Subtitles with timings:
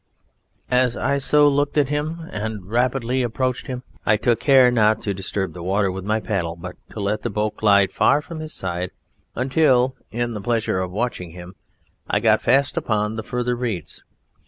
[0.71, 5.13] As I so looked at him and rapidly approached him I took care not to
[5.13, 8.51] disturb the water with my paddle, but to let the boat glide far from his
[8.51, 8.89] side,
[9.35, 11.53] until in the pleasure of watching him,
[12.09, 14.03] I got fast upon the further reeds.